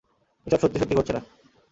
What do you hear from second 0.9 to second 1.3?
ঘটছে না!